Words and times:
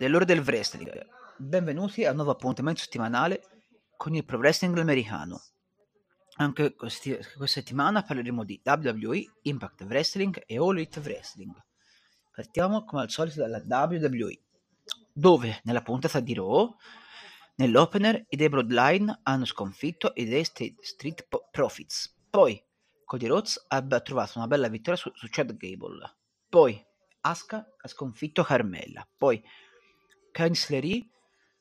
Nell'ora 0.00 0.24
del 0.24 0.40
wrestling, 0.40 1.06
benvenuti 1.36 2.06
a 2.06 2.10
un 2.10 2.16
nuovo 2.16 2.30
appuntamento 2.30 2.80
settimanale 2.80 3.42
con 3.98 4.14
il 4.14 4.24
pro 4.24 4.38
wrestling 4.38 4.78
americano. 4.78 5.42
Anche 6.36 6.74
questa 6.74 7.18
settimana 7.44 8.02
parleremo 8.02 8.42
di 8.42 8.62
WWE, 8.64 9.40
Impact 9.42 9.82
Wrestling 9.82 10.42
e 10.46 10.56
All 10.56 10.76
Elite 10.76 11.00
Wrestling. 11.00 11.52
Partiamo 12.34 12.86
come 12.86 13.02
al 13.02 13.10
solito 13.10 13.46
dalla 13.46 13.62
WWE, 13.62 14.40
dove 15.12 15.60
nella 15.64 15.82
puntata 15.82 16.18
di 16.20 16.32
Raw, 16.32 16.74
nell'opener, 17.56 18.24
i 18.30 18.38
The 18.38 18.48
Bloodline 18.48 19.20
hanno 19.24 19.44
sconfitto 19.44 20.12
i 20.14 20.26
The 20.26 20.76
Street 20.80 21.28
Profits. 21.50 22.16
Poi 22.30 22.58
Cody 23.04 23.26
Rhodes 23.26 23.66
ha 23.68 23.82
trovato 24.00 24.38
una 24.38 24.46
bella 24.46 24.68
vittoria 24.68 24.98
su, 24.98 25.10
su 25.12 25.26
Chad 25.28 25.54
Gable. 25.58 26.16
Poi 26.48 26.82
Asuka 27.20 27.66
ha 27.76 27.86
sconfitto 27.86 28.42
Carmella. 28.42 29.06
Poi 29.14 29.44
Candice 30.30 30.72
LeRae 30.72 31.08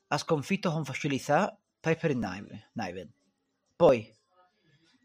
ha 0.08 0.18
sconfitto 0.18 0.72
con 0.72 0.86
facilità 0.86 1.58
Piper 1.80 2.16
Niven. 2.16 3.12
Poi 3.76 4.16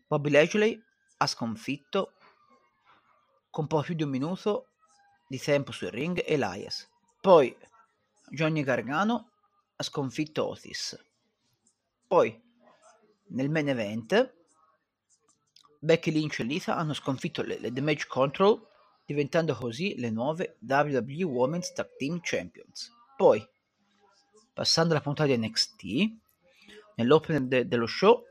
Bobby 0.06 0.30
Lashley 0.30 0.82
ha 1.18 1.27
sconfitto 1.27 2.12
con 3.50 3.66
poco 3.66 3.84
più 3.84 3.95
di 3.95 4.02
un 4.02 4.10
minuto 4.10 4.69
di 5.27 5.38
tempo 5.38 5.72
sul 5.72 5.88
ring 5.88 6.22
Elias. 6.24 6.88
Poi 7.20 7.56
Johnny 8.30 8.62
Gargano 8.62 9.30
ha 9.77 9.83
sconfitto 9.83 10.46
Otis. 10.48 10.98
Poi 12.06 12.42
nel 13.27 13.50
main 13.50 13.69
event 13.69 14.34
Becky 15.78 16.10
Lynch 16.10 16.41
e 16.41 16.44
Lita 16.44 16.77
hanno 16.77 16.94
sconfitto 16.94 17.42
le, 17.42 17.58
le 17.58 17.72
Damage 17.72 18.06
Control 18.06 18.66
diventando 19.05 19.55
così 19.55 19.98
le 19.98 20.10
nuove 20.10 20.56
WWE 20.60 21.25
Women's 21.25 21.72
Tag 21.72 21.94
Team 21.97 22.20
Champions. 22.22 22.91
Poi, 23.16 23.47
passando 24.55 24.92
alla 24.92 25.02
puntata 25.02 25.28
di 25.28 25.36
NXT, 25.36 25.83
nell'opener 26.94 27.42
de- 27.42 27.69
dello 27.69 27.86
show, 27.86 28.24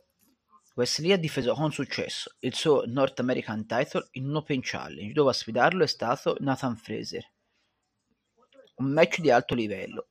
Wesley 0.76 1.12
ha 1.12 1.18
difeso 1.18 1.54
con 1.54 1.72
successo 1.72 2.36
il 2.40 2.56
suo 2.56 2.84
North 2.88 3.20
American 3.20 3.68
title 3.68 4.08
in 4.14 4.28
un 4.28 4.38
Open 4.38 4.62
Challenge, 4.64 5.14
dove 5.14 5.30
a 5.30 5.34
sfidarlo 5.34 5.84
è 5.84 5.88
stato 5.88 6.36
Nathan 6.40 6.76
Fraser. 6.76 7.30
Un 8.78 8.92
match 8.92 9.20
di 9.20 9.30
alto 9.30 9.54
livello. 9.54 10.08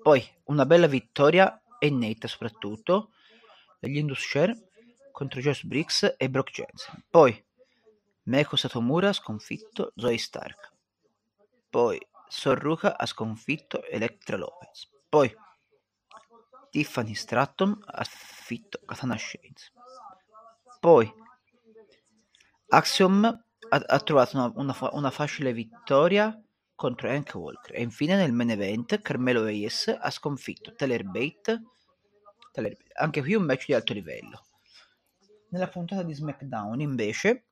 Poi, 0.00 0.24
una 0.44 0.64
bella 0.64 0.86
vittoria 0.86 1.60
e 1.80 1.90
netta 1.90 2.28
soprattutto 2.28 3.10
degli 3.80 3.96
Indus 3.96 4.20
Share 4.20 4.68
contro 5.10 5.40
Josh 5.40 5.64
Briggs 5.64 6.14
e 6.16 6.30
Brock 6.30 6.52
Jensen. 6.52 7.02
Poi, 7.10 7.44
Meiko 8.24 8.54
Satomura 8.54 9.08
ha 9.08 9.12
sconfitto 9.12 9.92
Zoe 9.96 10.18
Stark. 10.18 10.72
Poi 11.68 11.98
Sorruka 12.28 12.96
ha 12.96 13.06
sconfitto 13.06 13.82
Electra 13.84 14.36
Lopez. 14.36 14.88
Poi 15.08 15.34
Tiffany 16.70 17.14
Stratton 17.14 17.82
ha 17.86 18.04
sconfitto 18.04 18.80
Katana 18.84 19.16
Shades. 19.16 19.72
Poi 20.80 21.10
Axiom 22.68 23.24
ha, 23.24 23.76
ha 23.86 24.00
trovato 24.00 24.36
una, 24.36 24.52
una, 24.54 24.90
una 24.92 25.10
facile 25.10 25.52
vittoria 25.52 26.38
contro 26.74 27.08
Hank 27.08 27.34
Walker. 27.34 27.74
E 27.74 27.82
infine 27.82 28.16
nel 28.16 28.32
main 28.32 28.50
event 28.50 29.00
Carmelo 29.00 29.44
Hayes 29.44 29.88
ha 29.88 30.10
sconfitto 30.10 30.74
Taylor 30.74 31.04
Bate. 31.04 31.62
Taylor. 32.52 32.76
Anche 32.94 33.20
qui 33.22 33.34
un 33.34 33.44
match 33.44 33.66
di 33.66 33.74
alto 33.74 33.92
livello. 33.92 34.44
Nella 35.48 35.68
puntata 35.68 36.02
di 36.02 36.12
SmackDown 36.12 36.80
invece 36.80 37.44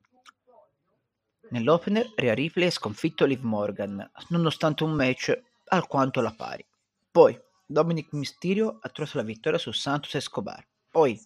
Nell'opener 1.48 2.12
Rhea 2.16 2.34
Ripley 2.34 2.66
ha 2.66 2.72
sconfitto 2.72 3.24
Liv 3.24 3.40
Morgan, 3.42 4.10
nonostante 4.30 4.82
un 4.82 4.92
match 4.92 5.32
alquanto 5.66 6.18
alla 6.18 6.34
pari. 6.36 6.66
Poi 7.08 7.40
Dominic 7.66 8.12
Mysterio 8.12 8.78
ha 8.80 8.88
trovato 8.88 9.16
la 9.18 9.24
vittoria 9.24 9.58
su 9.58 9.72
Santos 9.72 10.14
Escobar. 10.14 10.64
Poi 10.90 11.20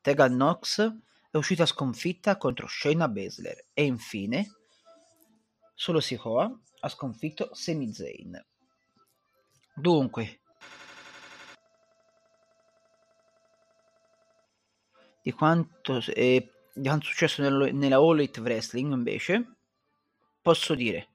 Tegan 0.00 0.32
Knox 0.32 0.96
è 1.30 1.36
uscita 1.36 1.66
sconfitta 1.66 2.36
contro 2.36 2.68
Shayna 2.68 3.08
Baszler. 3.08 3.66
E 3.74 3.84
infine 3.84 4.56
Solo 5.74 6.00
Sikoa 6.00 6.60
ha 6.80 6.88
sconfitto 6.88 7.50
Sami 7.52 7.92
Zayn. 7.92 8.40
Dunque, 9.74 10.40
di 15.22 15.32
quanto 15.32 16.02
è 16.14 16.50
di 16.74 16.88
quanto 16.88 17.06
è 17.06 17.08
successo 17.08 17.42
nello- 17.42 17.70
nella 17.70 17.96
All 17.96 18.18
Elite 18.18 18.40
Wrestling 18.40 18.92
invece 18.92 19.56
posso 20.40 20.74
dire 20.74 21.08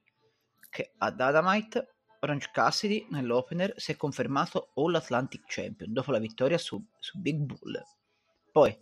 che 0.69 0.93
ad 0.97 1.15
Dynamite 1.15 1.97
Orange 2.22 2.50
Cassidy 2.51 3.07
nell'opener 3.09 3.73
si 3.78 3.91
è 3.91 3.95
confermato 3.95 4.72
All 4.75 4.95
Atlantic 4.95 5.44
Champion 5.45 5.94
dopo 5.94 6.11
la 6.11 6.19
vittoria 6.19 6.57
su, 6.57 6.83
su 7.00 7.19
Big 7.19 7.38
Bull. 7.38 7.81
Poi 8.51 8.78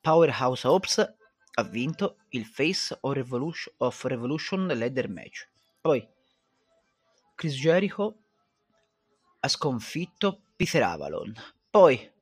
Powerhouse 0.00 0.66
Hobbs 0.66 1.14
ha 1.52 1.62
vinto 1.64 2.16
il 2.30 2.46
Face 2.46 2.96
of 3.00 3.14
Revolution, 3.14 3.74
of 3.78 4.04
Revolution 4.04 4.66
Ladder 4.66 5.08
Match. 5.08 5.48
Poi 5.80 6.06
Chris 7.34 7.54
Jericho 7.54 8.16
ha 9.40 9.48
sconfitto 9.48 10.42
Peter 10.56 10.82
Avalon. 10.82 11.34
Poi 11.70 12.12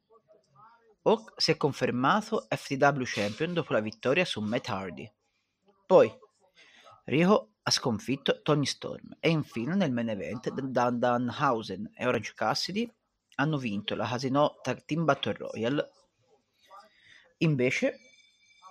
Hawk 1.03 1.41
si 1.41 1.51
è 1.51 1.57
confermato 1.57 2.47
FTW 2.49 3.03
Champion 3.05 3.53
dopo 3.53 3.73
la 3.73 3.81
vittoria 3.81 4.25
su 4.25 4.41
Matt 4.41 4.69
Hardy. 4.69 5.11
Poi 5.87 6.13
Riho 7.09 7.53
ha 7.63 7.71
sconfitto 7.71 8.43
Tony 8.43 8.67
Storm 8.67 9.17
e 9.19 9.31
infine 9.31 9.75
nel 9.75 9.91
main 9.91 10.11
event 10.11 10.51
Dan 10.51 10.99
Danhausen 10.99 11.91
e 11.95 12.07
Orange 12.07 12.35
Cassidy 12.35 12.87
hanno 13.37 13.57
vinto 13.57 13.95
la 13.95 14.07
Casino 14.07 14.59
Tag 14.61 14.85
Team 14.85 15.07
Battle 15.07 15.33
Royale. 15.33 15.91
Invece, 17.39 17.99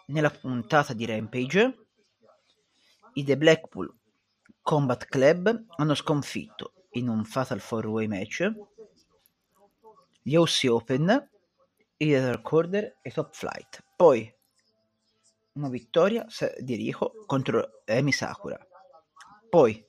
nella 0.07 0.29
puntata 0.29 0.93
di 0.93 1.07
Rampage, 1.07 1.87
i 3.13 3.23
The 3.23 3.37
Blackpool 3.37 3.91
Combat 4.61 5.05
Club 5.05 5.65
hanno 5.77 5.95
sconfitto 5.95 6.73
in 6.91 7.09
un 7.09 7.25
Fatal 7.25 7.57
4-Way 7.57 8.05
match 8.05 8.51
gli 10.21 10.35
OC 10.35 10.65
Open 10.69 11.29
i 11.97 12.15
Recorder 12.15 12.99
e 13.01 13.09
Top 13.09 13.33
Flight. 13.33 13.83
Poi 13.95 14.31
una 15.57 15.69
vittoria 15.69 16.25
di 16.59 16.75
Rico 16.75 17.23
contro 17.25 17.81
Emi 17.83 18.11
Sakura. 18.11 18.57
Poi 19.49 19.85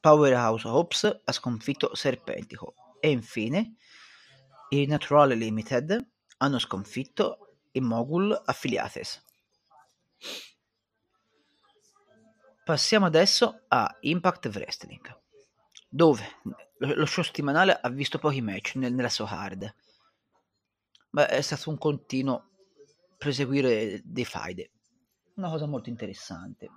Powerhouse 0.00 0.66
Hobbs 0.66 1.20
ha 1.24 1.32
sconfitto 1.32 1.94
Serpentico. 1.94 2.74
E 2.98 3.10
infine 3.10 3.76
i 4.70 4.86
Natural 4.86 5.30
Limited 5.30 6.10
hanno 6.38 6.58
sconfitto 6.58 7.56
i 7.72 7.80
Mogul 7.80 8.38
Affiliates. 8.44 9.22
Passiamo 12.64 13.06
adesso 13.06 13.64
a 13.68 13.96
Impact 14.00 14.46
Wrestling, 14.46 15.20
dove 15.88 16.24
lo 16.78 17.06
show 17.06 17.24
settimanale 17.24 17.78
ha 17.78 17.88
visto 17.88 18.18
pochi 18.18 18.40
match 18.40 18.76
nel- 18.76 18.94
nella 18.94 19.08
sua 19.08 19.26
card 19.26 19.74
ma 21.10 21.28
è 21.28 21.40
stato 21.40 21.70
un 21.70 21.78
continuo 21.78 22.49
proseguire 23.20 24.00
dei 24.02 24.24
faide. 24.24 24.70
Una 25.34 25.50
cosa 25.50 25.66
molto 25.66 25.90
interessante. 25.90 26.70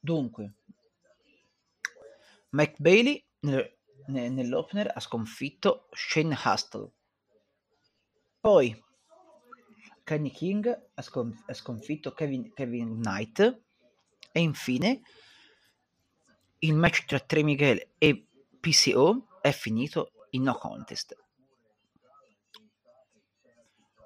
Dunque, 0.00 0.54
Mike 2.52 2.76
Bailey 2.78 3.22
nel- 3.40 3.76
ne- 4.06 4.30
nell'opener 4.30 4.90
ha 4.94 4.98
sconfitto 5.00 5.88
Shane 5.92 6.34
Hustle. 6.42 6.90
Poi 8.40 8.82
Kenny 10.04 10.30
King 10.30 10.66
ha, 10.66 11.04
ha 11.46 11.52
sconfitto 11.54 12.12
Kevin, 12.12 12.54
Kevin 12.54 13.00
Knight. 13.00 13.62
E 14.32 14.40
infine 14.40 15.02
il 16.60 16.74
match 16.74 17.04
tra 17.04 17.20
Trey 17.20 17.42
Miguel 17.42 17.90
e 17.98 18.26
PCO 18.58 19.26
è 19.42 19.50
finito 19.52 20.12
in 20.30 20.44
no 20.44 20.54
contest. 20.54 21.14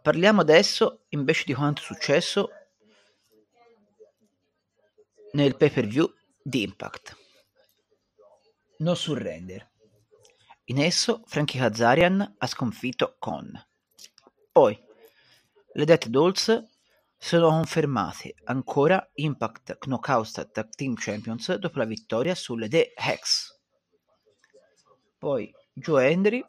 Parliamo 0.04 0.42
adesso 0.42 1.06
invece 1.08 1.44
di 1.46 1.54
quanto 1.54 1.80
è 1.80 1.84
successo 1.84 2.50
nel 5.32 5.56
pay 5.56 5.70
per 5.70 5.86
view 5.86 6.12
di 6.42 6.60
Impact. 6.60 7.16
No 8.80 8.94
Surrender. 8.94 9.66
In 10.64 10.78
esso 10.78 11.22
Frankie 11.24 11.58
Kazarian 11.58 12.34
ha 12.36 12.46
sconfitto 12.46 13.16
Con. 13.18 13.50
Poi 14.52 14.78
le 15.72 15.84
Death 15.86 16.08
Dolls 16.08 16.62
sono 17.16 17.48
confermate 17.48 18.34
ancora 18.44 19.10
Impact 19.14 19.78
Knockout 19.78 20.50
Tag 20.50 20.68
Team 20.68 20.96
Champions 20.98 21.54
dopo 21.54 21.78
la 21.78 21.86
vittoria 21.86 22.34
sulle 22.34 22.68
The 22.68 22.92
Hex. 22.94 23.58
Poi 25.16 25.50
Joe 25.72 26.10
Henry 26.10 26.46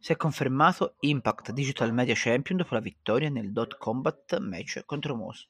si 0.00 0.12
è 0.12 0.16
confermato 0.16 0.96
Impact 1.00 1.52
Digital 1.52 1.92
Media 1.92 2.14
Champion 2.16 2.56
dopo 2.56 2.72
la 2.72 2.80
vittoria 2.80 3.28
nel 3.28 3.52
Dot 3.52 3.76
Combat 3.76 4.38
match 4.38 4.82
contro 4.86 5.14
Moose. 5.14 5.48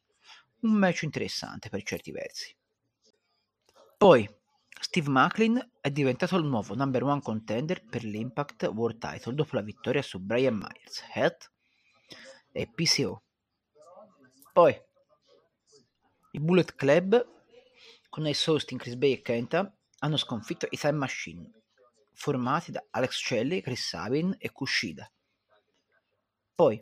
Un 0.63 0.73
match 0.73 1.03
interessante 1.03 1.69
per 1.69 1.85
certi 1.85 2.11
versi. 2.11 2.55
Poi 3.97 4.29
Steve 4.81 5.09
Macklin 5.09 5.71
è 5.81 5.91
diventato 5.91 6.37
il 6.37 6.45
nuovo 6.45 6.75
number 6.75 7.05
one 7.05 7.23
contender 7.23 7.85
per 7.85 8.03
l'Impact 8.03 8.65
World 8.75 8.99
Title 8.99 9.35
dopo 9.35 9.55
la 9.55 9.63
vittoria 9.63 10.03
su 10.03 10.19
Brian 10.19 10.57
Myers, 10.57 11.05
Heath 11.15 11.53
e 12.51 12.69
PCO. 12.75 13.23
Poi 14.53 14.83
i 16.33 16.41
Bullet 16.41 16.75
Club 16.75 17.25
con 18.09 18.27
Ace 18.27 18.51
Austin, 18.51 18.79
Chris 18.79 18.97
Bay 18.97 19.13
e 19.13 19.23
Kenta 19.23 19.73
hanno 20.01 20.17
sconfitto 20.17 20.67
i 20.71 20.77
Time 20.77 20.99
Machine 20.99 21.60
formati 22.21 22.71
da 22.71 22.85
Alex 22.91 23.17
Shelley, 23.17 23.63
Chris 23.63 23.89
Sabin 23.89 24.37
e 24.39 24.53
Kushida. 24.53 25.11
Poi 26.55 26.79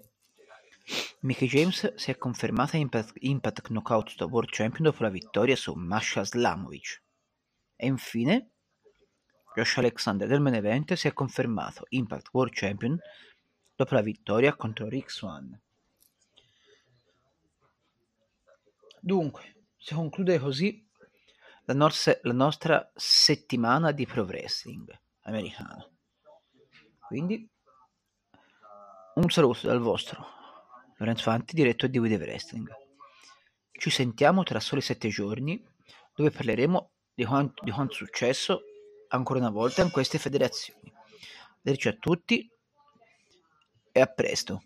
Mickey 1.20 1.46
James 1.46 1.94
si 1.94 2.10
è 2.10 2.18
confermata 2.18 2.76
Impact, 2.76 3.12
Impact 3.20 3.68
Knockout 3.68 4.20
World 4.22 4.50
Champion 4.50 4.82
dopo 4.82 5.04
la 5.04 5.10
vittoria 5.10 5.54
su 5.54 5.74
Masha 5.74 6.24
Slamovic. 6.24 7.02
E 7.76 7.86
infine, 7.86 8.50
Josh 9.54 9.76
Alexander 9.76 10.26
del 10.26 10.40
main 10.40 10.56
event 10.56 10.94
si 10.94 11.06
è 11.06 11.12
confermato 11.12 11.84
Impact 11.90 12.30
World 12.32 12.52
Champion 12.52 12.98
dopo 13.76 13.94
la 13.94 14.02
vittoria 14.02 14.56
contro 14.56 14.88
Rick 14.88 15.08
Swan. 15.08 15.56
Dunque, 19.00 19.66
si 19.76 19.94
conclude 19.94 20.40
così 20.40 20.84
la, 21.66 21.74
nos- 21.74 22.20
la 22.22 22.32
nostra 22.32 22.90
settimana 22.96 23.92
di 23.92 24.04
pro 24.04 24.24
wrestling 24.24 25.06
americano. 25.28 25.90
Quindi, 27.06 27.48
un 29.14 29.30
saluto 29.30 29.66
dal 29.66 29.80
vostro 29.80 30.24
Lorenzo 30.96 31.22
Fanti, 31.22 31.54
direttore 31.54 31.92
di 31.92 31.98
We 31.98 32.16
Wrestling. 32.16 32.68
Ci 33.70 33.90
sentiamo 33.90 34.42
tra 34.42 34.60
soli 34.60 34.80
sette 34.80 35.08
giorni, 35.08 35.62
dove 36.14 36.30
parleremo 36.30 36.90
di 37.14 37.24
quanto, 37.24 37.64
di 37.64 37.70
quanto 37.70 37.94
successo 37.94 38.62
ancora 39.08 39.38
una 39.38 39.50
volta 39.50 39.82
in 39.82 39.90
queste 39.90 40.18
federazioni. 40.18 40.92
Arrivederci 41.62 41.88
a 41.88 41.92
tutti 41.92 42.50
e 43.92 44.00
a 44.00 44.06
presto. 44.06 44.62